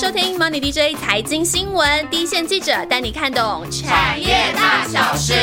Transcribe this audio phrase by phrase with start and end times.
[0.00, 5.34] 收听 Money DJ 财经新闻，第一线记者带你看懂产业大小事。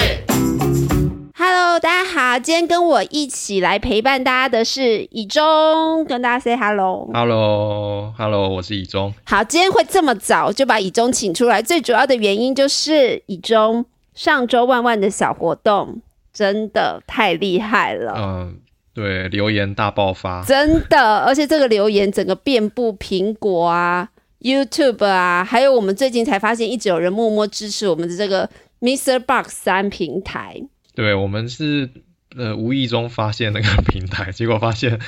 [1.38, 7.10] Hello，大家好，今天跟我一起来陪伴大家的是以中，跟大家 say hello。
[7.13, 9.13] Hello，Hello，我是以中。
[9.26, 13.83] 好，今天会这么早就把以中请出来，最主要的原因就是以中
[14.13, 18.13] 上周万万的小活动真的太厉害了。
[18.16, 18.55] 嗯，
[18.94, 20.41] 对，留言大爆发。
[20.45, 24.08] 真的，而且这个留言整个遍布苹果啊、
[24.45, 28.48] YouTube 啊，还有我们最近才发现，一直有人默默支持我们的这个
[28.80, 29.17] Mr.
[29.17, 30.62] Box 三平台。
[30.94, 31.90] 对，我们是
[32.38, 35.00] 呃无意中发现那个平台，结果发现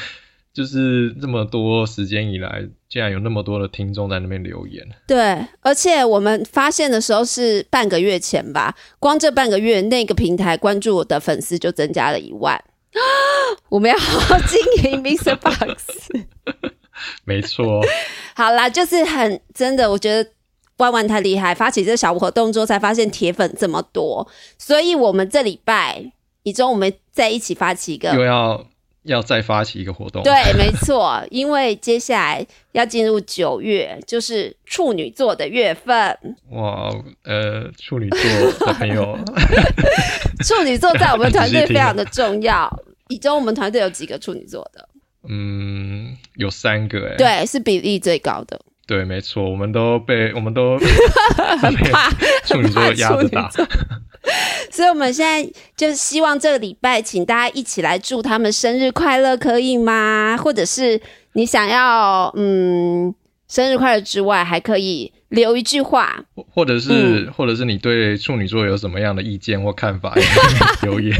[0.51, 4.83] 就是这么多时间以来，竟然有那么多的听众在那边留言。
[5.05, 12.59] 对，而且我们发现的时候是半个月前吧，光这半个月那个平台关注我的粉丝就增加了一万。
[13.69, 15.35] 我们要好好经营 Mr.
[15.35, 15.85] Box。
[17.25, 17.81] 没错，
[18.35, 20.29] 好啦，就是很真的，我觉得
[20.77, 26.11] 万万太厉害，发起这个小活动之后，才发现铁粉这么多，所以我们这礼拜
[26.43, 28.65] 以中我们再一起发起一个又要
[29.03, 30.21] 要再发起一个活动。
[30.23, 35.95] 对，没错，因为接下来要进入九月，就是处女座的月份。
[36.51, 36.89] 哇，
[37.23, 39.17] 呃，处女座的朋友，
[40.45, 42.69] 处女座在我们团队非常的重要。
[43.07, 44.87] 以中我们团队有几个处女座的？
[45.27, 47.15] 嗯，有三个哎。
[47.17, 48.59] 对，是比例最高的。
[48.85, 50.77] 对，没错，我们都被我们都
[51.59, 52.09] 很怕
[52.45, 53.49] 处女座压着打。
[54.71, 60.37] 所以我们现在就是希望这个礼拜，请大家一起来祝他们生日快乐，可以吗？
[60.37, 60.99] 或者是
[61.33, 63.13] 你想要嗯
[63.49, 66.23] 生日快乐之外，还可以留一句话。
[66.35, 70.13] 或或者是、或者是你对处女座有什么样的意见或看法，
[70.83, 71.15] 留言。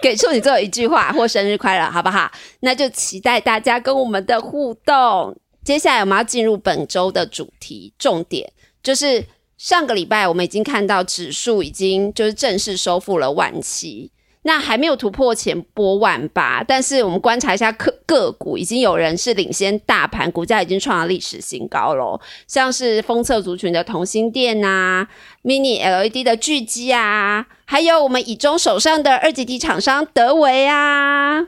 [0.00, 2.30] 给处女座一句话或生日快乐，好不好？
[2.60, 5.36] 那就期待大家跟我们的互动。
[5.64, 9.24] 接下来我们要进入本周的主题重点，就是
[9.56, 14.10] 上个礼拜我们已经看到指数已经就是正式收复了万七，
[14.44, 22.20] 那还没有突破前波万八，但是我们观察一下个个股，已经有人是领先大盘，股价已经创了历史新高喽。
[22.48, 25.06] 像是封测族群的同心店呐、
[25.44, 31.46] mini LED 的巨基啊，还有我们以中手上的二级体厂商德维啊，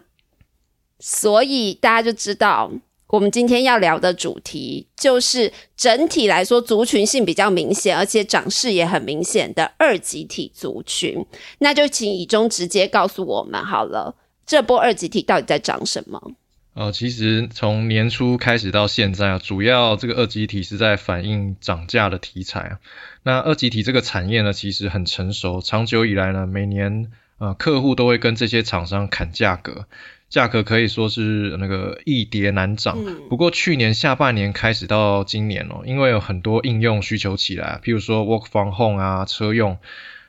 [1.00, 2.70] 所以大家就知道。
[3.14, 11.24] 我们今天要聊的主题就是整体来说族群性比较明显，而且涨势也很明显的二级体族群。
[11.58, 16.32] 那就请以中直接告诉我们好了，这波二级体到底在涨什么？
[16.74, 22.78] 呃，其实从年初开始到现在啊，主要这个二级体是在反映涨价的题材啊。
[23.22, 29.86] 那二级体这个产业呢，其实很成熟，长久以来呢，每年呃客户都会跟这些厂商砍价格，
[30.34, 32.98] 价格可以说是那个易跌难涨。
[33.28, 39.78] 不过去年下半年开始到今年哦，因为有很多应用需求起来，譬如说 work from home 啊，车用。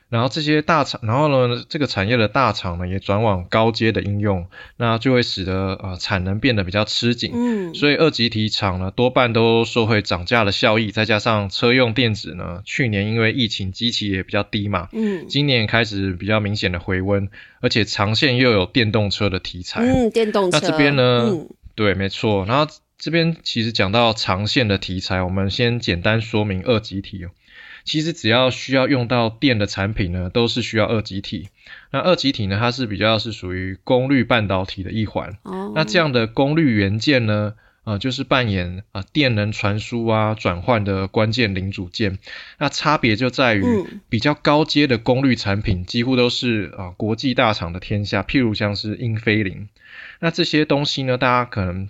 [0.08, 4.46] 然后这些大厂，然后呢，这个产业的大厂呢也转往高阶的应用，
[4.76, 7.32] 那就会使得呃产能变得比较吃紧。
[7.34, 17.28] 嗯，所以二级体厂呢多半都受惠涨价的效益，再加上车用电子呢，去年因为疫情基期也比较低嘛，嗯今年开始比较明显的回温，
[17.60, 19.80] 而且长线又有电动车的题材。
[19.82, 20.58] 嗯，电动车。
[20.60, 22.46] 那这边呢嗯对，没错。
[22.46, 27.30] 然后这边其实讲到长线的题材，我们先简单说明二级体哦。
[27.86, 31.48] 其实只要需要用到电的产品呢，都是需要二级体。
[31.90, 35.38] 那二级体呢，它是比较是属于功率半导体的一环。
[35.44, 37.54] 哦，那这样的功率元件呢，
[37.84, 42.18] 呃，就是扮演啊、呃电能传输啊转换的关键零组件。
[42.58, 49.68] 那差别就在于嗯比较高阶的功率产品，几乎都是啊、呃国际大厂的天下，譬如像是英飞凌。
[50.18, 51.88] 那这些东西呢，大家可能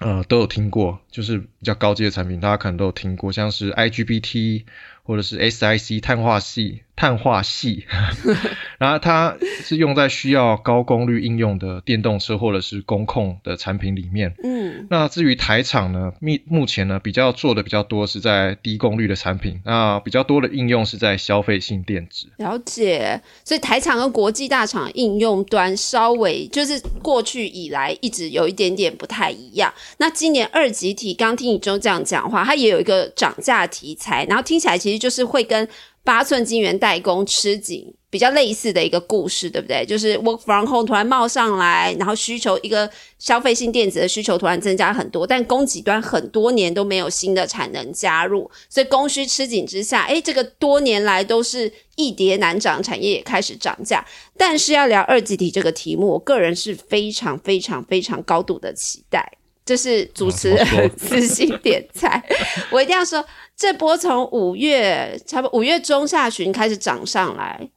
[0.00, 4.64] 呃都有听过，就是比较高阶的产品，大家可能都有听过，像是 IGBT
[5.08, 7.86] 或者是 SiC 碳化系、碳化系，
[8.78, 14.34] 然后它是用在需要高功率应用的电动车或者是工控的产品里面。
[14.42, 22.28] 嗯那至于台厂呢，目目前呢比较做的比较多是在低功率的产品，那比较多的应用是在消费性电子。
[22.36, 29.72] 了解，所以台厂跟国际大厂应用端稍微就是过去以来一直有一点点不太一样。
[29.98, 35.68] 那今年二级体，刚听你周这样讲话，它也有一个涨价题材，然后听起来其实就是会跟
[36.04, 39.84] 八寸晶圆代工吃紧比较类似的一个故事，对不对？
[39.84, 54.04] 就是 work from home 突然冒上来，然后需求一个消费性电子的需求突然增加很多，但供给端很多年都没有新的产能加入，所以供需吃紧之下，诶，这个多年来都是易跌难涨，产业也开始涨价。
[54.36, 59.30] 但是要聊二级体这个题目，我个人是非常非常非常高度的期待。
[59.66, 62.24] 就是主持人私信点菜，
[62.72, 63.22] 我一定要说，
[63.54, 67.68] 这波从五月差不多五月中下旬开始涨上来，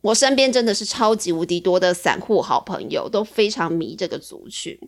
[0.00, 4.78] 我身边真的是超级无敌多的散户好朋友，都非常迷这个族群。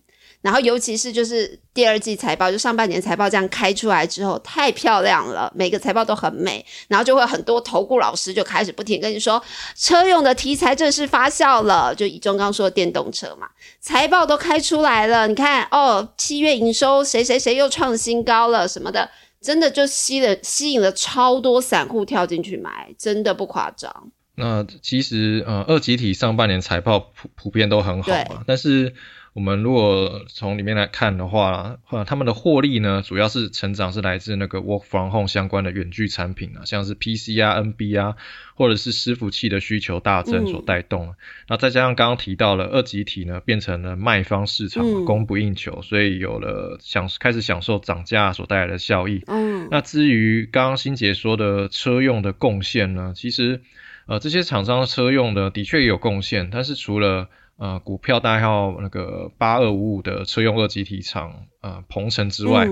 [0.40, 6.64] 然后，尤其是就是第二季财报，就上半年财报这样开出来之后，太漂亮了，每个财报都很美。
[6.88, 9.42] 然后就会很多投顾老师就开始不停跟你说，
[9.76, 11.94] 车用的题材正式发酵了。
[11.94, 13.48] 就以中刚说的电动车嘛，
[13.80, 19.10] 财报都开出来了，你看哦，七月营收谁谁谁又创新高了什么的，
[19.42, 24.10] 真的就吸了吸引了超多散户跳进去买，真的不夸张。
[24.34, 28.94] 那其实呃，二级体上半年财报普普遍都很好嘛，但是。
[29.32, 38.16] 我们如果从里面来看的话，呃，他们的获利呢，主要是成长是来自那个 work from home 相关的远距产品啊，像是 PC 啊、NB 啊，
[38.56, 41.14] 或者是伺服器的需求大增所带动。
[41.46, 49.22] 那再加上刚刚提到了二级体呢，变成了卖方市场，供不应求，所以有了享开始享受涨价所带来的效益。
[49.28, 53.62] 嗯，那至于刚刚欣姐说的车用的贡献呢，其实
[54.10, 57.28] 呃这些厂商车用的的确也有贡献，但是除了
[57.58, 62.66] 呃，股票代号那个八二五五的车用二级体厂，呃，鹏程之外，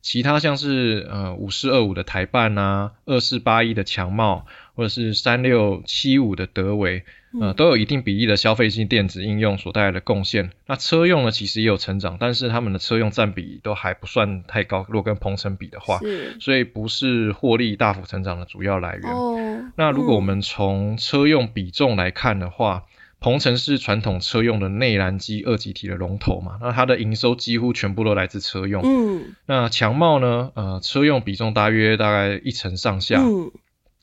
[0.00, 4.46] 其他像是呃五四二五的台办啊，二四八一的强茂，
[4.78, 7.02] 或者是三六七五的德维，
[7.40, 10.52] 呃，都有一定比例的消费性电子应用所带来的贡献。
[10.68, 15.98] 那车用呢，其实也有成长，但是他们的车用占比都还不算太高，如果跟鹏程比的话，
[16.38, 19.72] 所以不是获利大幅成长的主要来源。
[19.74, 22.84] 那如果我们从车用比重来看的话，
[23.20, 26.58] 鹏程是传统车用的内燃机二级体的龙头嘛？
[26.60, 28.80] 那它的营收几乎全部都来自车用。
[28.84, 30.52] 嗯，那强茂呢？
[30.54, 33.20] 呃，车用比重大约大概一成上下。
[33.20, 33.50] 嗯，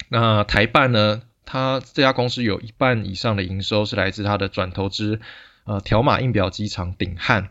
[0.09, 1.21] 那台办呢？
[1.45, 5.19] 它这家公司有一半以上的营收是来自它的转投资
[5.65, 7.49] 呃条码印表机厂鼎汉。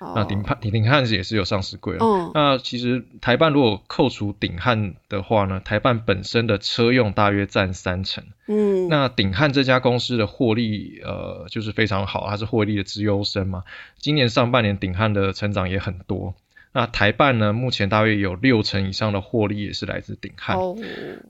[0.00, 2.30] 那鼎汉鼎鼎汉也是有上市柜了。
[2.34, 8.24] 那其实台办如果扣除鼎汉的话呢，台办本身的车用大约占三成。
[8.46, 13.62] 嗯，那鼎汉这家公司的获利呃就是非常好，它是获利的之优生嘛。
[13.98, 16.34] 今年上半年鼎汉的成长也很多。
[16.76, 17.52] 那台办呢？
[17.52, 20.58] 目前大约有六成以上的获利也是来自鼎汉。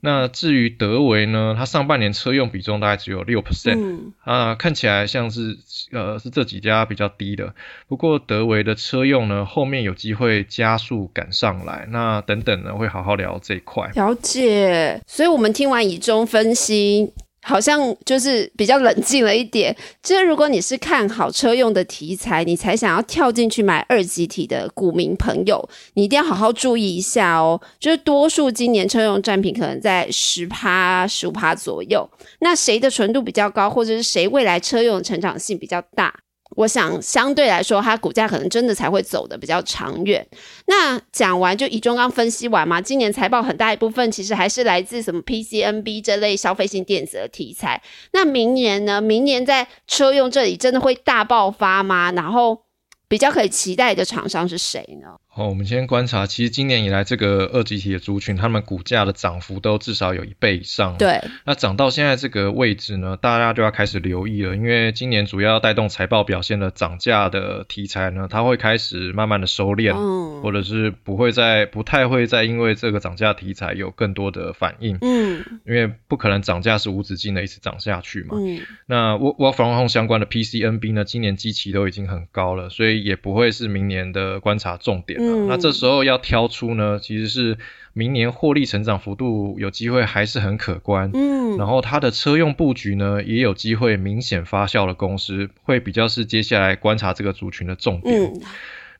[0.01, 1.53] 那至于德维呢？
[1.55, 5.55] 它上半年车用比重大概只有六 percent，啊，看起来像是
[5.91, 7.53] 呃是这几家比较低的。
[7.87, 11.87] 不过德维的车用呢，后面有机会加速赶上来。
[11.91, 13.91] 那等等呢，会好好聊这一块。
[13.93, 14.99] 了解。
[15.05, 17.13] 所以我们听完以中分析。
[17.47, 19.75] 好像就是比较冷静了一点。
[20.01, 27.61] 就是如果你是看好车用的题材，你才想要跳进去买二级体的股民朋友，你一定要好好注意一下哦。
[27.79, 32.09] 就是多数今年车用占比可能在十趴、十五趴左右。
[32.39, 36.13] 那谁的纯度比较高，或者是谁未来车用成长性比较大？
[36.51, 40.25] 我想相对来说，它股价可能真的才会走的比较长远。
[40.67, 47.81] 那讲完就以中刚分析完嘛，今年财报很大一部分其实还是来自什么 PCNB 这类消费性电子的题材。
[48.13, 49.01] 那明年呢？
[49.01, 52.11] 明年在车用这里真的会大爆发吗？
[52.11, 52.61] 然后
[53.07, 55.15] 比较可以期待的厂商是谁呢？
[55.27, 60.95] 好，我们先观察，其实今年以来这个二级体的族群，他们股价的涨幅都至少有一倍以上。
[60.97, 69.93] 对，那涨到现在这个位置呢，大家就要开始留意了，因为今年主要带动财报表现的涨价的题材呢，它会开始慢慢的收敛，
[70.41, 74.97] 或者是不会再不太会再因为这个涨价题材有更多的反应。
[75.01, 78.37] 嗯，因为不可能涨价是无止境的一直涨下去嘛。
[78.39, 85.19] 嗯，那 wolfram 相关的 PCNB 呢，今年基期都已经很高了，所以也不会是明年的观察重点。
[85.47, 87.57] 那这时候要挑出呢，其实是
[87.93, 98.33] 明年获利成长幅度有机会还是很可观，嗯，然后它的车用布局呢也有机会明显发酵的公司，会比较是接下来观察这个族群的重点。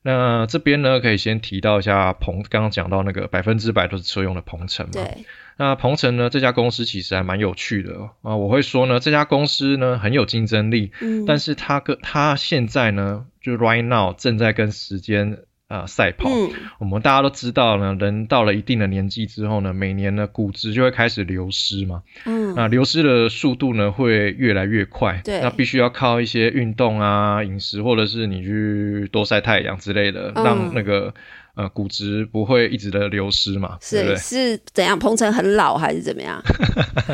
[0.06, 5.26] 那这边呢可以先提到一下鹏，刚刚讲到那个百分之百都是车用的鹏程嘛，对。
[5.58, 15.40] 那鹏程呢这家公司其实还蛮有趣的啊，我会说呢这家公司呢很有竞争力，嗯，但是它跟它现在呢就 right now 正在跟时间。
[15.68, 16.30] 啊，赛跑，
[16.78, 31.14] 我们大家都知道呢，人到了一定的年纪之后呢，每年呢骨质就会开始流失嘛，嗯，那流失的速度呢会越来越快，对，那必须要靠一些运动啊、饮食，或者是你去多晒太阳之类的，让那个。
[31.56, 33.78] 呃，骨质不会一直的流失嘛？
[33.82, 35.00] 是是怎样？
[35.00, 36.42] 鹏程很老还是怎么样？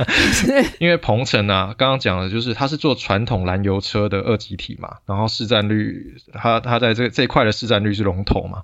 [0.79, 8.63] 因为鹏程啊，刚刚讲的就是它是做传统燃油车的二级体嘛，然后市占率，它它在这这一块的市占率是龙头嘛。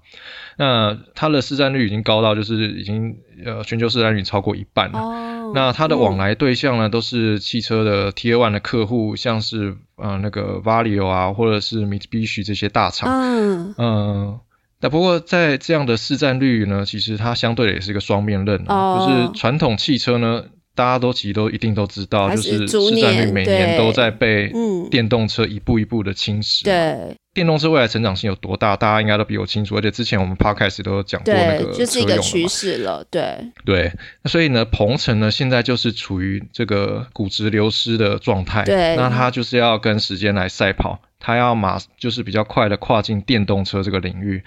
[0.57, 4.99] 那它的市占率已经高到就是已经呃全球市占率超过一半了。
[4.99, 5.51] 哦。
[5.53, 13.09] 那它的往来对象呢，都是汽车的 Tier One 的客户，像是呃那个 Valeo 啊，或者是 Mitsubishi 这些大厂。
[13.11, 13.75] 嗯。
[13.77, 14.39] 嗯。
[14.79, 20.43] 那不过在这样的市占率呢，其实它相对的也是一个双面刃、啊，哦就是传统汽车呢，
[20.75, 33.05] 大家都其实都一定都知道，还就是市占率每年都在被嗯电动车一步一步的侵蚀。，对电动车未来成长性有多大，大家应该都比我清楚，而且之前我们 podcast 都有讲过那对，个就是一个趋车用了嘛势了。
[33.11, 33.91] 对，对，
[34.23, 38.63] 那所以呢，鹏程呢现在就是处于这个估值流失的状态。
[38.63, 44.43] 对那它就是要跟时间来赛跑，它要马就是比较快的跨进电动车这个领域。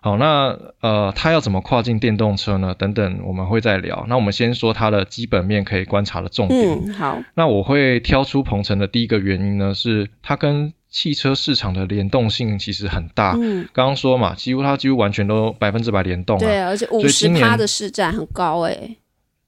[0.00, 2.72] 好，那呃，它要怎么跨进电动车呢？
[2.78, 4.06] 等等，我们会再聊。
[4.08, 6.68] 那我们先说它的基本面可以观察的重点。
[6.86, 13.34] 嗯，好，那我会挑出鹏程的第一个原因呢，是它跟汽车市场的联动性其实很大。
[13.40, 16.40] 嗯，刚刚说嘛，几乎它几乎完全都百分之百联动啊。
[16.40, 18.96] 对，而且五十趴的市占很高哎。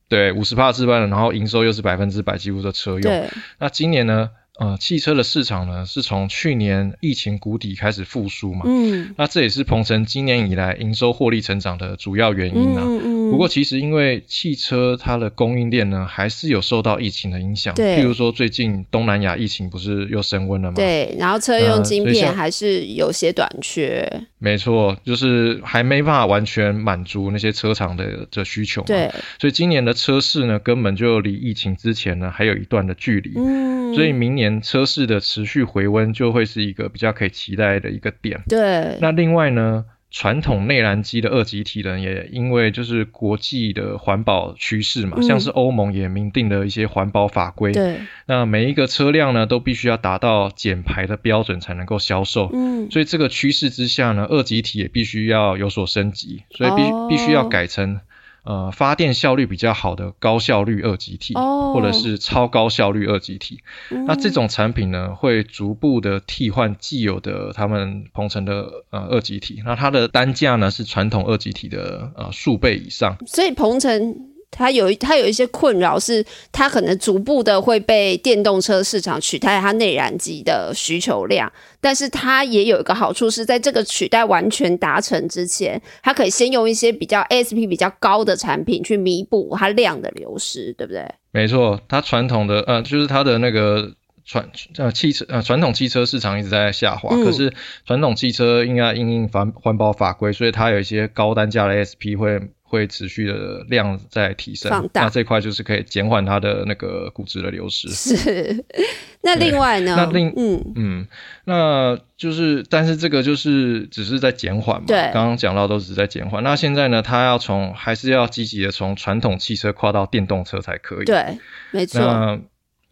[0.09, 3.03] 对，五十帕置办了，然后营收又是百分之百，几乎的车用。
[3.03, 4.29] 对，那今年呢，
[4.59, 12.83] 呃，汽车的市场呢是从去年疫情谷底开始复苏嘛，嗯那这也是鹏程今年以来营收获利成长的主要原因啊。
[12.85, 17.75] 嗯嗯，不过，其实因为汽车它的供应链呢，还是有受到疫情的影响。
[17.75, 24.07] 对譬如说最近东南亚疫情不是又升温了吗？，对，然后车用呃晶片还是有些短缺。
[24.39, 33.33] 没错，就是还没办法完全满足那些车厂的的需求嘛。，对，所以今年的车市呢，根本就离疫情之前呢还有一段的距离。
[33.37, 38.43] 嗯，所以明年车市的持续回温就会是一个比较可以期待的一个点。
[38.49, 52.51] 对，那另外呢，传统内燃机的二级体呢，也因为就是国际的环保趋势嘛，嗯像是欧盟也明定了一些环保法规，对，那每一个车辆呢都必须要达到减排的标准才能够销售。
[52.53, 58.01] 嗯，所以这个趋势之下呢，二级体也必须要有所升级，所以必、哦必须要改成
[58.43, 63.61] 呃发电效率比较好的高效率二极体，哦或者是超高效率二极体。
[64.07, 73.17] 那这种产品呢，会逐步的替换既有的他们鹏程的呃二极体，那它的单价呢是传统二极体的呃数倍以上。
[73.27, 91.07] 所以鹏程它有它有一些困扰，是它可能逐步的会被电动车市场取代它内燃机的需求量，但是它也有一个好处是在这个取代完全达成之前，它可以先用一些比较 ASP 比较高的产品去弥补它量的流失，对不对？
[91.31, 93.93] 没错，它传统的呃就是它的那个。
[94.23, 97.53] 传呃汽车呃传统汽车市场一直在下滑，嗯可是
[97.85, 102.39] 传统汽车应该因应环环保法规，所以它有一些高单价的 ASP 会
[102.71, 107.89] 会持续的量在提升，放大那这块就是可以减缓它的那个估值的流失。
[107.89, 108.65] 是。
[109.23, 109.97] 那另外呢？
[109.99, 111.07] 那另嗯，嗯，
[111.45, 114.87] 那就是，但是这个就是只是在减缓嘛。
[114.87, 116.43] 对刚刚讲到都只是在减缓。
[116.43, 121.05] 那现在呢，它要从还是要积极的从传统汽车跨到电动车才可以。。
[121.05, 121.39] 对，
[121.73, 122.01] 没错。
[122.01, 122.41] 那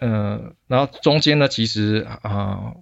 [0.00, 2.72] 呃，然后中间呢，其实啊、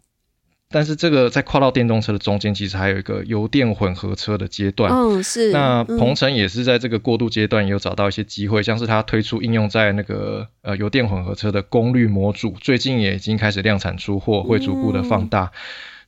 [0.68, 4.92] 但是这个在跨到电动车的中间，其实还有一个油电混合车的阶段。
[4.92, 5.52] 嗯，是。
[5.52, 15.52] 那嗯鹏程也是在这个过渡阶段也有找到一些机会，像是它推出应用在那个呃油电混合车的功率模组，最近也已经开始量产出货，会逐步的放大。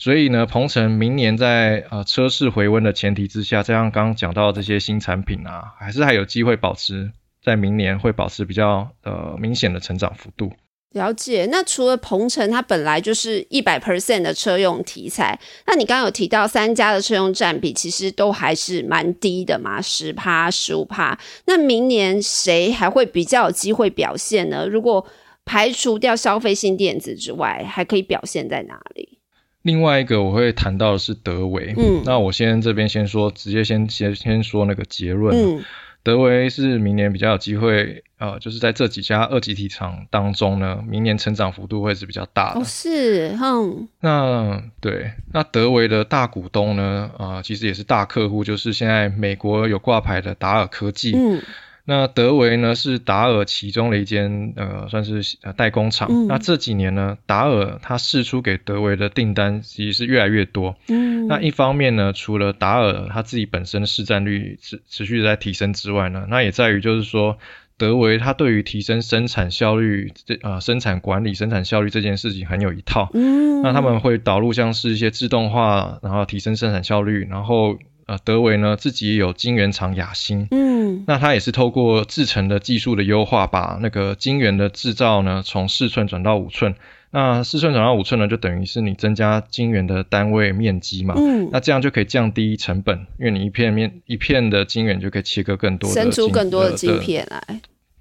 [0.00, 7.12] 所以呢，鹏程明年在呃车市回温的前提之下，这样刚刚讲到这些新产品啊，还是还有机会保持
[7.44, 10.52] 在明年会保持比较呃明显的成长幅度。
[10.92, 11.46] 了解。
[11.50, 21.18] 那除了鹏程，它本来就是一百 percent 的车用题材，那你刚刚有提到三家的车用占比其实都还是蛮低的嘛，十趴、十五趴。
[21.44, 24.66] 那明年谁还会比较有机会表现呢？
[24.66, 25.06] 如果
[25.44, 29.18] 排除掉消费性电子之外，还可以表现在哪里？
[29.62, 35.36] 另外一个我会谈到的是德维，嗯那我先这边先说，直接先先先说那个结论。
[35.36, 35.64] 嗯，
[36.08, 42.60] 德维是明年比较有机会，呃，就是在这几家二级体厂当中呢，明年成长幅度会是比较大的。
[42.60, 51.12] 哦，是，哼，那对，那德维的大股东呢，呃，其实也是大客户，就是现在美国有挂牌的达尔科技。
[51.14, 51.42] 嗯，
[51.88, 56.06] 那德维呢是达尔其中的一间呃算是呃代工厂。
[56.10, 60.76] 嗯那这几年呢，达尔它释出给德维的订单其实是越来越多。
[60.88, 67.38] 嗯，那一方面呢，除了达尔它自己本身的市占率持持续在提升之外呢，那也在于就是说，
[67.78, 73.08] 德维它对于提升生产效率、这呃生产管理、生产效率这件事情很有一套。
[73.14, 77.78] 嗯，那他们会导入像是一些自动化，然后提升生产效率，然后
[78.08, 80.48] 呃德维呢自己也有晶圆厂雅芯。
[80.50, 86.74] 嗯，那它也是透过制程的技术的优化，把那个晶圆的制造呢从四寸转到五寸。
[87.10, 91.14] 那四寸转到五寸呢，就等于是你增加晶圆的单位面积嘛。
[91.16, 97.60] 嗯，那这样就可以降低成本，因为你一片面一片的晶圆就可以切割更多的生出更多的呃晶片来。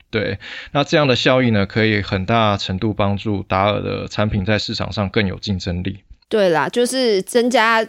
[0.10, 0.40] 对，
[0.72, 6.00] 那这样的效益呢，可以很大程度帮助达尔的产品在市场上更有竞争力。
[6.30, 7.82] 对啦，就是增加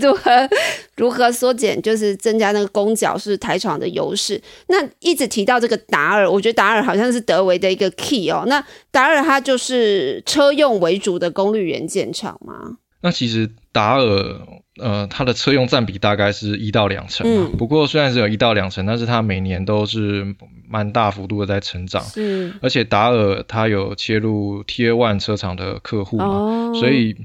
[0.00, 0.48] 如何
[0.96, 4.40] 如何缩减，就是增加那个攻角是台厂的优势。
[4.68, 8.44] 那一直提到这个达尔，我觉得达尔好像是德维的一个 key 哦。
[8.46, 12.76] 那达尔它就是车用为主的功率元件厂吗？
[13.00, 14.40] 那其实达尔
[14.78, 17.50] 呃，它的车用占比大概是一到两成嘛。
[17.58, 20.36] 不过虽然只有一到两成，但是它每年都是
[20.68, 22.04] 蛮大幅度的在成长。
[22.14, 27.16] 嗯，而且达尔它有切入 Tier One 车厂的客户嘛，所以。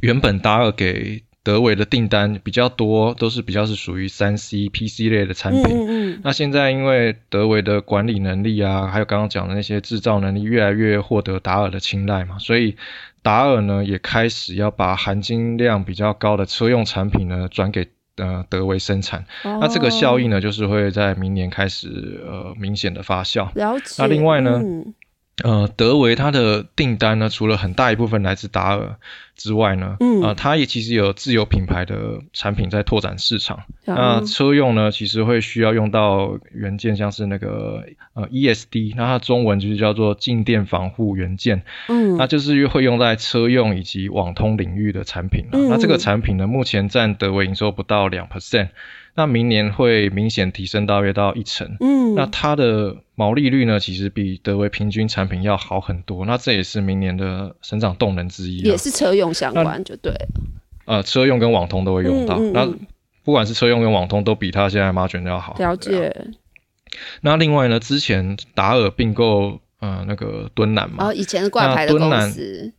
[0.00, 5.64] 原本达尔给德维的订单比较多，都是比较是属于三 C、PC 类的产品。
[5.64, 6.20] 嗯嗯。
[6.22, 12.76] 那现在因为德维的管理能力啊，还有刚刚讲的那些制造能力，越来越获得达尔的青睐嘛，所以
[13.22, 19.24] 达尔呢也开始要把含金量比较高的车用产品呢转给呃德维生产。
[19.42, 23.48] 那这个效应呢，就是会在明年开始呃明显的发酵。
[23.54, 23.94] 了解。
[23.98, 24.62] 那另外呢？
[25.42, 28.96] 呃，德维它的订单呢，除了很大一部分来自达尔
[29.36, 33.60] 之外呢，嗯，啊，它也其实有自有品牌的产品在拓展市场。
[33.84, 45.58] 那车用呢，其实会需要用到元件，像是那个呃 ESD，那它中文就是叫做静电防护元件，嗯，那就是会用在车用以及网通领域的产品了。
[45.68, 48.68] 那这个产品呢，目前占德维营收不到两 percent。
[49.14, 60.28] 那明年会明显提升大约到一成，嗯，那它的毛利率呢，其实比德维平均产品要好很多，那这也是明年的成长动能之一，也是车用相关就对了，
[60.86, 62.66] 呃，车用跟网通都会用到，那
[63.24, 66.14] 不管是车用跟网通都比它现在 margin 要好，了解。
[67.20, 72.72] 那另外呢，之前达尔并购呃那个敦南嘛，哦，以前的挂牌的公司，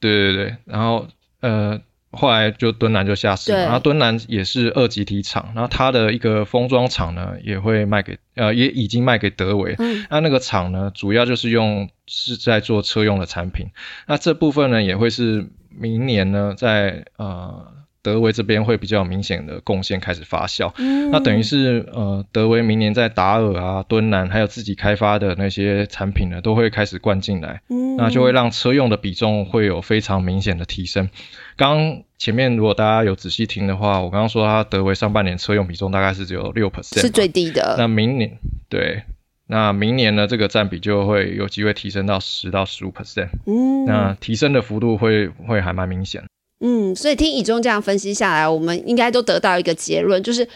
[0.00, 1.06] 对对对，然后
[1.40, 1.80] 呃。
[2.16, 9.76] 后来就敦南就下市，然后敦南也是二级体厂，然后它的一个封装厂呢也会卖给呃也已经卖给德维，
[10.10, 13.68] 那那个厂呢主要就是用是在做车用的产品，
[14.06, 17.83] 那这部分呢也会是明年呢在呃。
[18.04, 20.70] 德维这边会比较明显的贡献开始发酵，
[21.10, 27.62] 那等于是呃，德维明年在达尔啊、敦南还有自己开发的那些产品呢，都会开始灌进来，
[27.96, 31.08] 那就会让车用的比重会有非常明显的提升。
[31.56, 37.76] 刚前面如果大家有仔细听的话，我刚刚说它德维上半年车用比重大概是只有六 percent，是最低的。
[37.78, 38.36] 那明年
[38.68, 39.04] 对，
[39.46, 46.22] 那明年呢，这个占比就会有机会提升到十到十五 percent，嗯，那提升的幅度会会还蛮明显。
[46.66, 50.48] 嗯，所以听以中这样分析下来，我们应该都得到一个结论，就是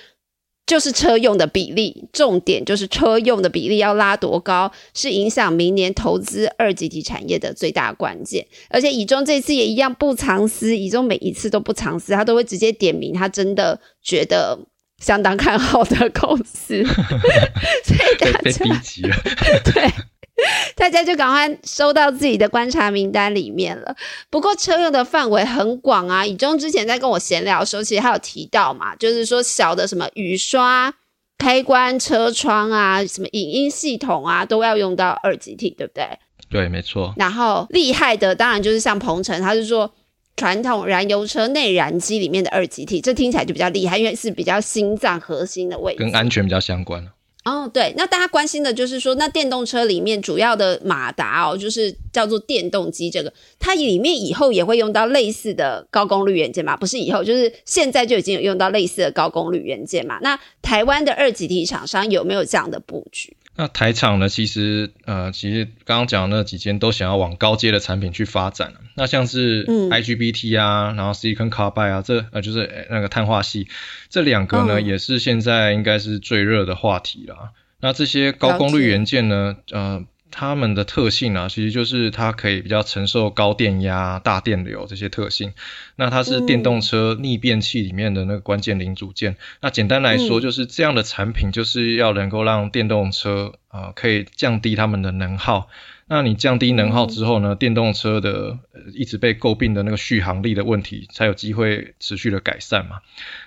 [0.66, 8.46] 就是车用的比例，重点就是车用的比例要拉多高，是影响明年投资二级体产业的最大关键。
[8.70, 14.58] 而且以中这次也一样不藏私，以中每一次都不藏私，他都会直接点名，他真的觉得
[15.02, 16.82] 相当看好的公司，
[17.84, 19.14] 所以大家被逼急了，
[19.62, 19.92] 对。
[20.76, 23.94] 大家就赶快收到自己的观察名单里面了。
[24.30, 30.94] 不过车用的范围很广啊，以中之前在跟我闲聊的时候，其实还有提到嘛，就是说小的什么雨刷、
[31.38, 36.06] 开关、车窗啊，什么影音系统啊，都要用到二级体，对不对？
[36.50, 37.12] 对，没错。
[37.16, 39.92] 然后厉害的当然就是像鹏程，他是说
[40.36, 47.06] 传统燃油车内燃机里面的二级体，这听起来就比较厉害，因为是比较心脏核心的位置，跟安全比较相关。
[47.48, 56.76] 哦，对，那大家关心的就是说，那电动车里面主要的马达哦，就是叫做电动机，这个它里面以后也会用到类似的高功率元件嘛？
[56.76, 60.18] 不是以后，就是现在就已经有用到类似的高功率元件嘛？
[60.20, 63.34] 那台湾的二级体厂商有没有这样的布局？
[63.60, 64.28] 那台厂呢？
[64.28, 68.72] 其实呃，其实刚刚讲的那几间都想要往高阶的产品去发展。
[68.94, 73.66] 那像是 IGBT 啊，然后 Silicon Carbide 啊，这呃就是那个碳化系，
[74.10, 77.50] 这两个呢也是现在应该是最热的话题了。
[77.80, 80.04] 那这些高功率元件呢，呃。
[80.30, 85.52] 它们的特性啊，其实就是它可以比较承受高电压、大电流这些特性。
[85.96, 89.36] 那它是电动车逆变器里面的那个关键零组件。
[89.60, 95.68] 那简单来说，就是这样的产品就是要能够让电动车啊可以降低它们的能耗。
[96.10, 97.54] 那你降低能耗之后呢？
[97.54, 98.58] 电动车的
[98.94, 103.00] 一直被诟病的那个续航力的问题，才有机会持续的改善嘛。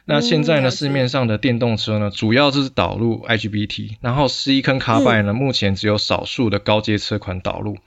[0.05, 7.79] 那现在呢，市面上的电动车呢，主要就是导入 IGBT，然后 C 坑卡拜呢，目前只有少数的高阶车款导入。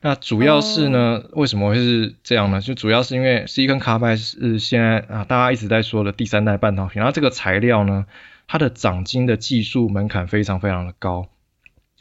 [0.00, 2.60] 那主要是呢，为什么会是这样呢？
[2.60, 8.06] 就主要是因为 C 坑卡拜是现在啊，大家一直在说的第三代半导体，然后这个材料呢，
[8.48, 11.28] 它的长晶的技术门槛非常非常的高。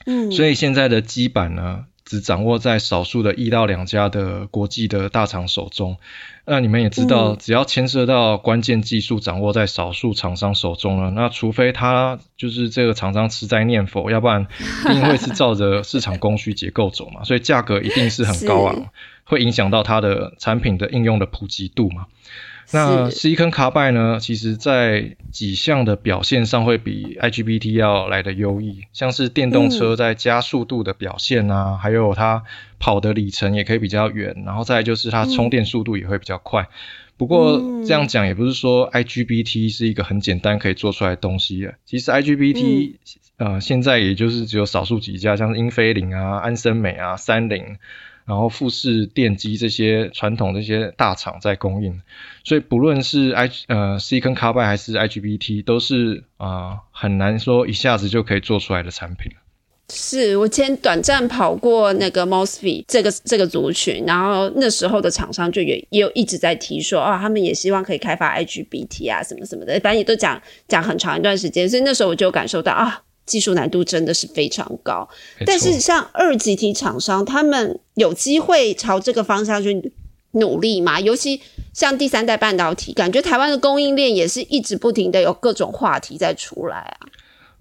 [0.07, 1.85] 嗯，所以现在的基板呢。
[2.05, 5.97] 只掌握在少数的一到两家的国际的大厂手中。
[6.45, 14.45] 那你们也知道，只要牵涉到关键技术掌握在少数厂商手中了，那除非他就是这个厂商吃在念佛，要不然
[14.89, 18.89] 一定会是照着市场供需结构走嘛，所以价格一定是很高 昂，
[19.23, 22.05] 会影响到它的产品的应用的普及度嘛。
[22.71, 24.19] 那 C 坑卡拜呢？
[24.19, 32.43] 其实，在几项的表现上会比 IGBT 要来的优异，像是电动车在加速度的表现啊，还有它
[32.79, 36.67] 跑的里程也可以比较远，然后再就是它充电速度也会比较快。
[37.17, 41.69] 不过这样讲也不是说 IGBT 是一个很简单可以做出来的东西。
[41.85, 42.95] 其实 IGBT
[43.37, 47.77] 呃现在也就是只有少数几家，像是英飞凌啊、安森美啊、三菱。
[48.25, 52.01] 然后富士电机这些传统这些大厂在供应，
[52.43, 59.31] 所以不论是 I 呃 C 跟 Carbide 还是 IGBT，都是啊很难说一下子就可以做出来的产品。
[59.93, 73.03] 是我今天短暂跑过那个 Mosfet 这个这个族群，然后那时候的厂商就也也有一直在提说啊，他们也希望可以开发 IGBT 啊什么什么的，反正也都讲讲很长一段时间，所以那时候我就感受到啊。
[73.25, 75.07] 技术难度真的是非常高，
[75.45, 79.91] 但是像二级体厂商，他们有机会朝这个方向去
[80.31, 80.99] 努力嘛？
[80.99, 81.41] 尤其
[81.73, 87.07] 像第三代半导体，感觉台湾的供应链也是一直不停的有各种话题在出来啊。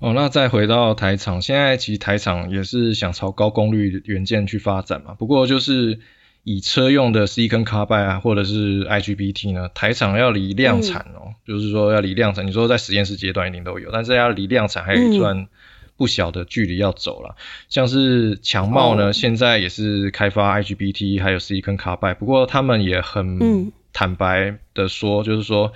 [0.01, 5.15] 哦，那再回到台厂，现在其实台厂也是想朝高功率元件去发展嘛。
[5.15, 5.99] 不过就是
[6.45, 11.35] 以车用的 C 跟 Carbide 啊，或者是 IGBT 呢，台厂要离量产哦。
[11.47, 15.49] 就是说要离量产，你说在实验室阶段一定都有，但是要离量产还有一段
[15.97, 17.37] 不小的距离要走了。
[17.69, 25.73] 像是强茂呢，现在也是开发 IGBT 还有 C 跟卡拜，不过他们也很坦白的说，就是说，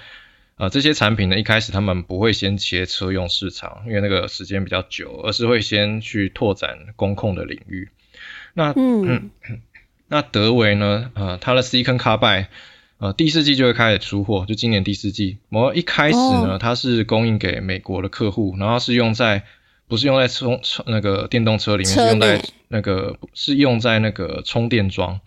[0.56, 7.88] 呃，这些产品呢，一开始他们不会先切车用市场，因为那个时间比较久，而是会先去拓展工控的领域。
[8.54, 9.30] 那嗯，
[10.08, 12.48] 那德维呢，呃，它的 C 跟卡拜。
[13.00, 15.38] 呃，第四季就会开始出货，就今年第四季。
[15.50, 19.44] 我一开始呢，它是供应给美国的客户，然后是用在
[19.86, 25.20] 不是用在充那个电动车里面，是用在那个是用在那个充电桩。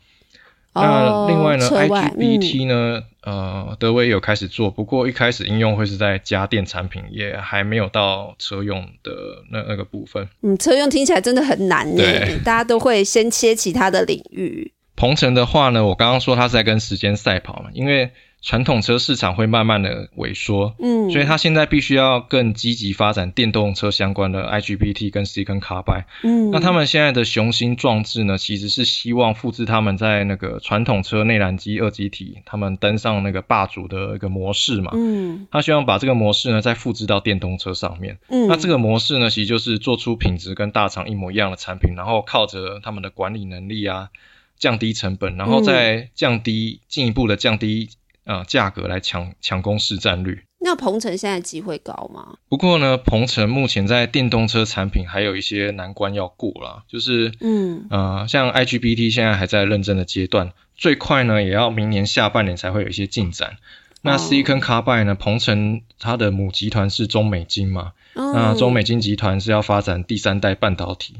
[0.74, 9.12] 那另外呢，IGBT 呢，呃，德威有开始做，不过一开始应用会是在家电产品，也还没有到车用的
[9.52, 10.30] 那那个部分。
[10.42, 14.72] 嗯，车用听起来真的很难耶，大家都会先切其他的领域。
[14.96, 44.10] 鹏程的话呢，我刚刚说它是在跟时间赛跑嘛，因为传统车市场会慢慢的萎缩，嗯，所以它现在必须要更积极发展电动车相关的 IGBT 跟 C 跟 Carbide，嗯，那他们现在的雄心壮志呢，其实是希望复制他们在那个传统车内燃机二极体，他们登上那个霸主的一个模式嘛，嗯，他希望把这个模式呢再复制到电动车上面，嗯，那这个模式呢，其实就是做出品质跟大厂一模一样的产品，然后靠着他们的管理能力啊。
[44.58, 47.90] 降低成本，然后再降低进一步的降低
[48.32, 50.44] 呃价格来抢抢攻市占率。
[50.64, 52.38] 那鹏程现在机会高吗？
[52.48, 63.58] 不过呢，鹏程目前在电动车产品还有一些难关要过啦，就是嗯呃像 IGBT 现在还在认证的阶段，最快呢也要明年下半年才会有一些进展。
[64.02, 71.18] 那 C 跟 Carbide 呢，鹏程它的母集团是中美金嘛，那中美金集团是要发展第三代半导体，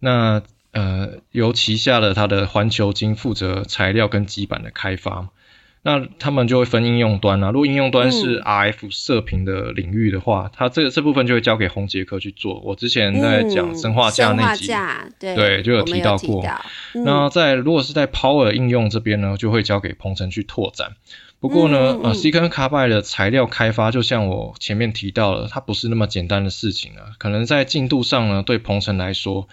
[0.00, 0.42] 那。
[0.70, 5.30] 呃，由旗下的它的环球金负责材料跟基板的开发，
[5.82, 7.50] 那他们就会分应用端啊。
[7.50, 12.60] 如果应用端是 RF 射频的领域的话，它这这部分就会交给红杰克去做。
[12.60, 14.66] 我之前在讲生化架那集，
[15.34, 16.44] 对，就有提到过。
[17.04, 20.92] 那在如果是在 Power 应用这边呢，就会交给鹏程去拓展。
[21.40, 27.14] 不过呢，呃，C 跟 Carbide 的材料开发，就像我前面提到了，它不是那么简单的事情啊。
[27.18, 29.48] 可能在进度上呢，对鹏程来说。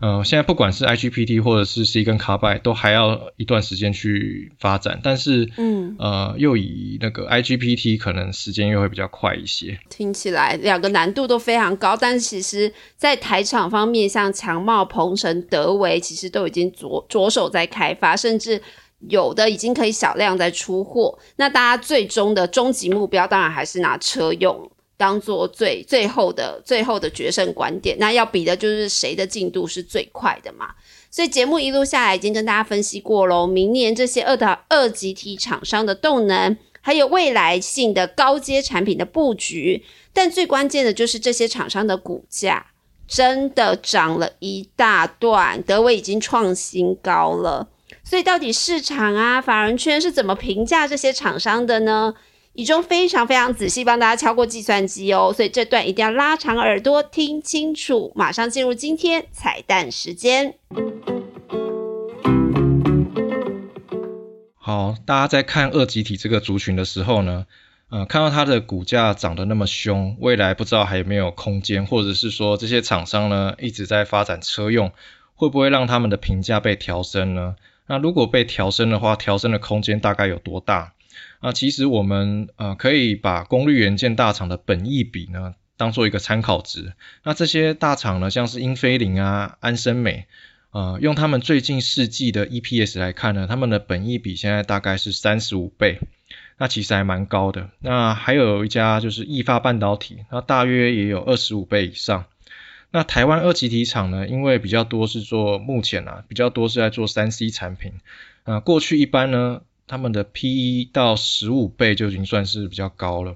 [0.00, 9.76] 呃，现在不管是 IGPT 或者是 C 跟 Carbide 都还要一段时间去发展，但是，嗯，呃，又以那个 IGPT 可能时间又会比较快一些。
[9.88, 18.62] 听起来两个难度都非常高，但其实，在台厂方面，像强茂、鹏程、德维，其实都已经着着手在开发，甚至
[19.08, 21.18] 有的已经可以小量在出货。
[21.36, 24.70] 那大家最终的终极目标，当然还是拿车用。
[24.98, 30.74] 当做最最后的最后的决胜观点，那要比的就是谁的进度是最快的嘛。
[31.10, 39.82] 所以节目一路下来已经跟大家分析过喽，明年这些二的二级体厂商的动能，还有未来性的高阶产品的布局。
[40.12, 42.66] 但最关键的就是这些厂商的股价
[43.06, 47.68] 真的涨了一大段，德威已经创新高了。
[48.04, 52.14] 所以到底市场啊，法人圈是怎么评价这些厂商的呢？
[52.58, 60.54] 以中非常非常仔细帮大家敲过计算机哦，所以这段一定要拉长耳朵听清楚，马上进入今天彩蛋时间。
[64.56, 67.46] 好，大家在看二集体这个族群的时候呢，
[67.90, 74.90] 呃，看到它的股价涨得那么凶，未来不知道还有没有空间，或者是说这些厂商呢一直在发展车用，
[75.36, 77.54] 会不会让他们的评价被调升呢？
[77.86, 80.94] 那如果被调升的话，调升的空间大概有多大？
[81.40, 86.92] 那其实我们呃可以把功率元件大厂的本益比呢当做一个参考值。
[87.22, 90.26] 那这些大厂呢，像是英飞凌啊、安森美，
[90.72, 96.00] 呃，用他们最近世纪的 EPS 来看呢，他们的本益比现在大概是三十五倍，
[96.56, 97.70] 那其实还蛮高的。
[97.78, 102.24] 那还有一家就是易发半导体，那大约也有二十五倍以上。
[102.90, 107.92] 那台湾二级体厂呢，因为比较多是做目前啊，比较多是在做三 C 产品，
[108.42, 109.62] 啊，过去一般呢。
[109.88, 113.34] 他们的 P/E 到十五倍就已经算是比较高了。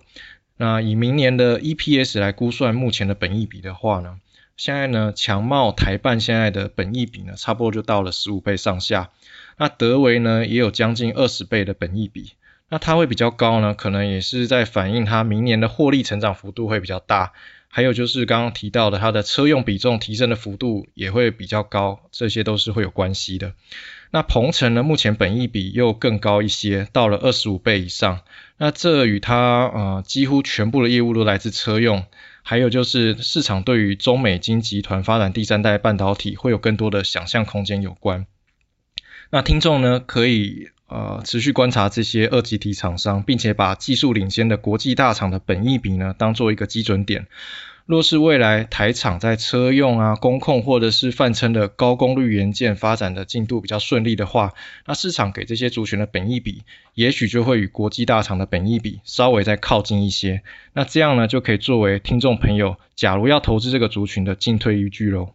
[0.57, 4.19] 那以明年的 EPS 来估算目前的本益比的话呢，
[4.57, 9.11] 现在呢强茂台办现在的本益比呢，差不多就到了十五倍上下。
[9.57, 12.35] 那德维呢也有将近二十倍的本益比。
[12.69, 17.33] 那它会比较高呢，可能也是在反映它明年的获利成长幅度会比较大。
[17.75, 23.55] 还有就是刚刚提到的，它的车用比重提升的幅度也会比较高，这些都是会有关系的。
[24.11, 24.83] 那鹏程呢？
[24.83, 28.21] 目前本益比又更高一些，到了二十五倍以上。
[28.59, 32.05] 那这与它呃几乎全部的业务都来自车用，
[32.43, 38.27] 还有就是市场对于中美金集团发展第三代半导体会有更多的想象空间有关。
[39.31, 47.27] 那听众呢可以呃持续观察这些二级体厂商，并且把技术领先的国际大厂的本益比呢当做一个基准点。
[47.85, 54.53] 若是未来台厂在车用啊、工控或者是泛称的高功率元件发展的进度比较顺利的话，
[54.87, 56.63] 那市场给这些族群的本益比，
[56.95, 60.43] 也许就会与国际大厂的本益比稍微再靠近一些。
[60.75, 65.35] 那这样呢，就可以作为听众朋友，假如要投资这个族群的进退依据喽。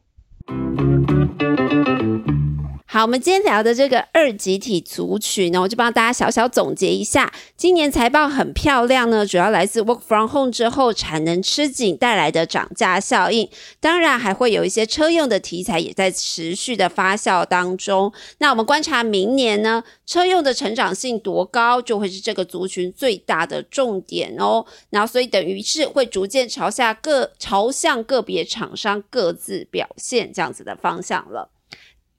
[2.89, 7.30] 好，我们今天聊的这个二级体族群呢，我就帮大家小小总结一下。
[7.58, 13.50] 今年财报很漂亮呢，主要来自 work from home 之后产能吃紧带来的涨价效应，
[13.82, 18.13] 当然还会有一些车用的题材也在持续的发酵当中。
[18.38, 24.65] 那我们观察明年呢，车用的成长性多高，就会是这个族群最大的重点哦。
[24.91, 31.50] 然后所以等于是会逐渐朝下各朝向个别厂商各自表现这样子的方向了。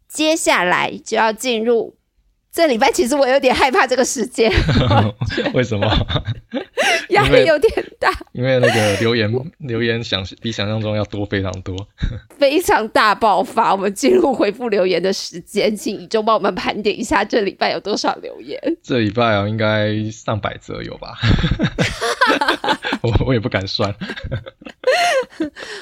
[0.09, 1.95] 接下来就要进入
[2.51, 4.51] 这礼拜，其实我有点害怕这个时间。
[5.55, 5.87] 为什么？
[7.11, 8.13] 压力有点大。
[8.33, 11.75] 因为那个留言留言想比想象中要多非常多，
[12.39, 13.73] 非常大爆发。
[13.73, 18.59] 我们进入回复留言的时间，请宇宙帮我们盘点一下这礼拜有多少留言。
[18.83, 21.19] 这礼拜啊，应该上百则有吧？
[23.03, 23.95] 我我也不敢算。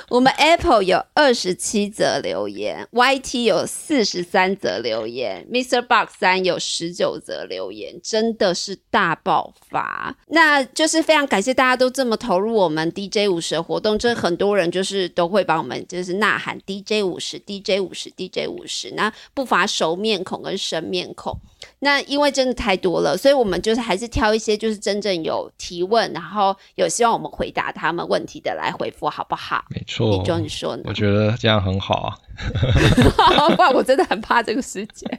[0.09, 5.81] 我们 Apple 有二十七则留言，YT 有四十三则留言，Mr.
[5.83, 10.17] Box 三有十九则留言，真的是大爆发。
[10.29, 18.91] 那就是非常感谢大家都这么投入我们 DJ 五十的活动，这很多人就是都会帮我们就是呐喊 DJ 五十，DJ 五十，DJ 五十。
[18.93, 21.37] 那不乏熟面孔跟生面孔。
[21.81, 29.65] 那因为真的太多了，所以我们就是还是挑一些就是真正有提问，然后有希望我们回答他们问题的来回复，好不好？
[29.71, 30.83] 没错，就你说呢？
[30.87, 32.17] 我觉得这样很好啊。
[33.57, 35.19] 不然我真的很怕这个时间。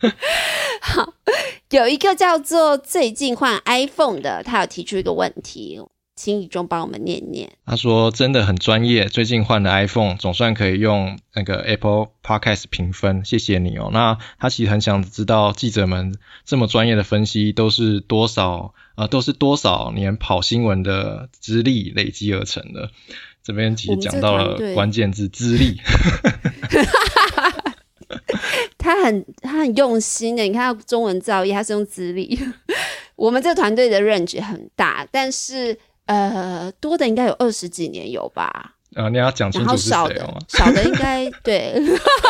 [0.80, 1.14] 好，
[1.70, 5.80] 有一个叫做最近换 iPhone 的，他有提出一个问题。
[6.18, 7.52] 请宇中帮我们念念。
[7.66, 19.06] 他说：“真的很专业，最近换了 iPhone，总算可以用那个 Apple Podcast 评分，谢谢你哦。”那他其实很想知道记者们这么专业的分析都是多少啊？
[19.08, 22.90] 都是多少年跑新闻的资历累积而成的？
[23.44, 25.76] 这边其实讲到了关键字“资历”。
[28.78, 32.38] 他很他很用心的，你看中文造诣，他是用资历。
[33.16, 35.78] 我们这个团队的 range 很大，但是。
[36.06, 38.76] 呃，多的应该有二十几年有吧？
[38.94, 40.38] 啊，你要讲清楚是谁哦。
[40.46, 41.74] 少的应该对，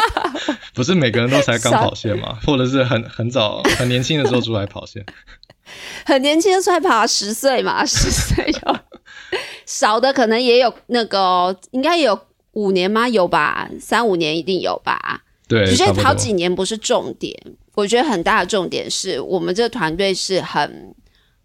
[0.72, 5.04] 不是每个人都才刚跑线吗，或者是很很早很年轻的时候出来跑线，
[6.06, 8.78] 很年轻的出来跑十岁嘛，十岁有
[9.66, 12.18] 少的可能也有那个，应该有
[12.52, 13.06] 五年吗？
[13.06, 15.20] 有吧，三五年一定有吧？
[15.48, 17.34] 对，只是跑几年不是重点，
[17.74, 20.94] 我觉得很大的重点是我们这个团队是很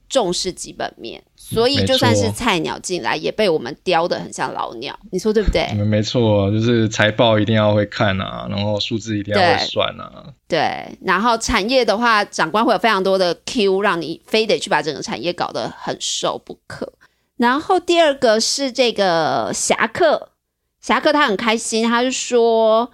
[0.09, 1.21] 重视基本面。
[1.35, 5.67] 所以就算是菜鸟进来，也被我们雕的很像老鸟，你说对不对？
[5.83, 10.33] 没错，就是财报一定要会看啊，然后数字一定要会算啊。
[10.47, 16.93] 对，然后产业的话，长官会有非常多的 Q，让你非得去把整个产业搞得很瘦不可。
[17.35, 20.29] 然后第二个是这个侠客，
[20.79, 22.89] 侠客他很开心，他就说，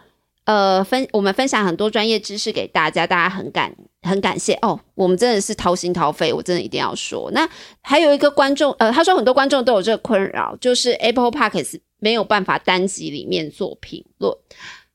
[0.48, 3.76] 呃，分我们分享很多专业知识给大家，大家很感。
[4.04, 7.30] 很感谢哦，我们真的是掏心掏肺，我真的一定要说。
[7.34, 7.50] 那
[7.82, 14.34] 还有一个观众，呃，他说很多观众都有这个困扰，就是 Apple Podcast 没有办法单集里面做评论，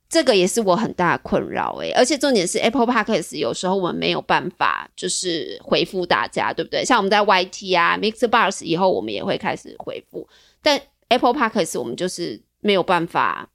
[0.09, 1.91] 这个也是我很大的困扰诶。
[1.91, 6.83] 而且重点是 Apple Podcast 有时候我们没有办法就是回复大家，对不对？
[6.83, 10.27] 像我们在 YT 啊、Mixer Bars 以后，我们也会开始回复，
[10.62, 13.51] 但 Apple Podcast 我们就是没有办法。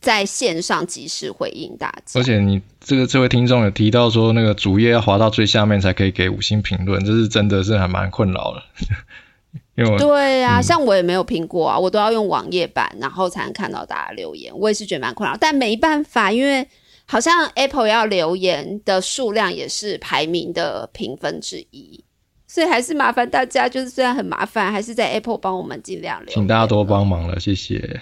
[0.00, 8.62] 在线上及时回应大家，而且你这个这位听众有提到说，那个主页要滑到最下面才可以给五星评论，这是真的是还蛮困扰的。
[9.76, 15.36] 因为对啊，像我也没有苹果啊，我都要用网页版，然后才能看到大家留言，我也是觉得蛮困扰。
[15.38, 16.66] 但没办法，因为
[17.06, 22.04] 好像 Apple 要留言的数量也是排名的评分之一，
[22.46, 28.00] 所以还是麻烦大家，就是虽然很麻烦，还是在 Apple 帮我们尽量留，请大家多帮忙了，谢谢。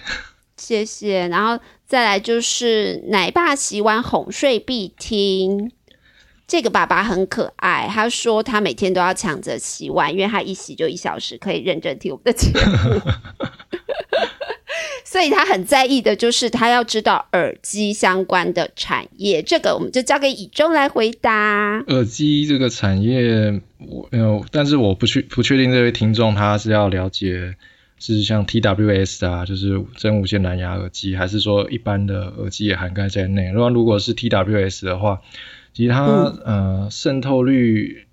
[0.59, 5.71] 谢谢，然后再来就是奶爸洗碗哄睡必听，
[6.45, 7.87] 这个爸爸很可爱。
[7.89, 13.01] 他说他每天都要抢着洗碗，因为他一洗就一小时，可以认真听我们的节目。
[15.03, 19.41] 所以他很在意的就是他要知道耳机相关的产业。
[19.41, 21.83] 这个我们就交给以中来回答。
[21.87, 27.55] 耳机这个产业，我呃，但是我不确不确定这位听众他是要了解。
[27.99, 33.51] 是像 TWS 啊，就是真无线蓝牙耳机，还是说一般的耳机也涵盖在内？
[33.51, 35.21] 如果如果是 TWS 的话，
[35.73, 38.07] 其实它呃渗透率，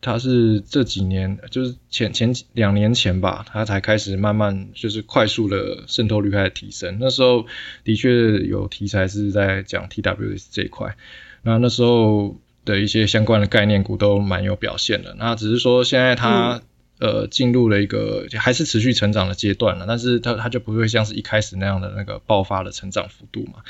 [0.00, 6.98] 它是这几年就是前前两年前吧，它才开始慢慢就是快速的渗透率开始提升。
[7.00, 7.46] 那时候
[7.82, 10.96] 的确有题材是在讲 TWS 这一块，
[11.42, 15.16] 那那时候的一些相关的概念股都蛮有表现的。
[15.18, 16.62] 那只是说现在它。
[17.02, 23.64] 呃，进入了一个还是持续成长的阶段了，但是它它就不会像是一开始那样的那个爆发的成长幅度嘛，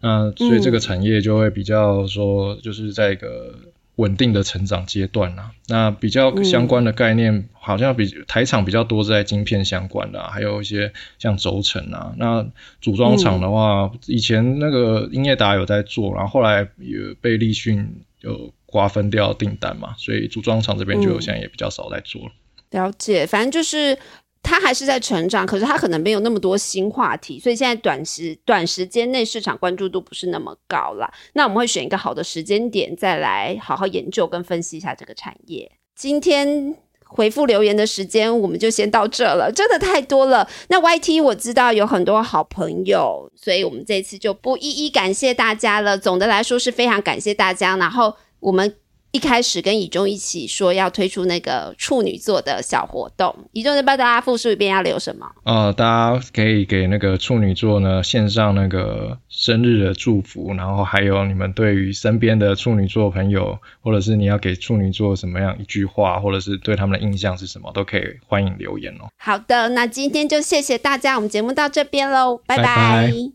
[0.00, 3.58] 那所以这个产业就会比较说，就是在一个
[3.96, 5.50] 稳定的成长阶段啦。
[5.66, 12.14] 那比较相关的概念，好像比台厂比较多在晶片相关的，还有一些像轴承啊。
[12.16, 12.46] 那
[12.80, 22.30] 组装厂的话，以前那个英业达有在做，然后后来也被立讯有瓜分掉订单嘛，所以组装厂这边就现在也比较少在做了。
[22.70, 23.98] 了解，反正就是
[24.42, 31.10] 他还是在成长，可是他可能没有那么多新话题，所以现在短时短时间内市场关注度不是那么高了。
[31.32, 35.70] 那我们会选一个好的时间点，再来好好研究跟分析一下这个产业。
[35.94, 40.48] 今天回复留言的时间我们就先到这了，真的太多了。
[40.68, 45.96] 那 YT 我知道有很多好朋友，所以我们这次就不一一感谢大家了。
[45.96, 48.76] 总的来说是非常感谢大家，然后我们。
[49.10, 55.26] 一开始跟以中一起说要推出那个处女座的小活动，以中就帮大家复述一遍要留什么？
[55.44, 69.08] 呃，大家可以给那个处女座呢献上那个生日的祝福，然后还有你们对于身边的处女座朋友，或者是你要给处女座什么样一句话，或者是对他们的印象是什么，都可以欢迎留言哦。
[69.16, 73.12] 好的，那今天就谢谢大家，我们节目到这边喽，拜拜。